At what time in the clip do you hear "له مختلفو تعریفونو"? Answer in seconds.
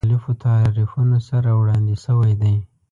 0.03-1.17